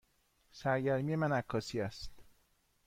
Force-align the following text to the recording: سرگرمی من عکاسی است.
سرگرمی 0.51 1.15
من 1.15 1.31
عکاسی 1.31 1.81
است. 1.81 2.11